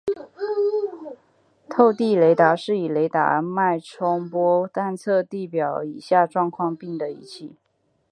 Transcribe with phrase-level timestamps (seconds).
[1.69, 7.55] 透地雷达是以雷达脉冲波探测地表以下状况并的仪器。